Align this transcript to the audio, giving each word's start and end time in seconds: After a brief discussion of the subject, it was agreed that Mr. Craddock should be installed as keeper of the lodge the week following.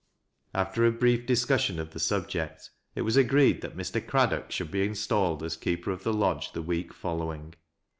After 0.55 0.83
a 0.83 0.91
brief 0.91 1.27
discussion 1.27 1.77
of 1.79 1.91
the 1.91 1.99
subject, 1.99 2.71
it 2.95 3.03
was 3.03 3.15
agreed 3.17 3.61
that 3.61 3.77
Mr. 3.77 4.03
Craddock 4.03 4.49
should 4.51 4.71
be 4.71 4.83
installed 4.83 5.43
as 5.43 5.55
keeper 5.55 5.91
of 5.91 6.01
the 6.01 6.11
lodge 6.11 6.53
the 6.53 6.63
week 6.63 6.91
following. 6.91 7.53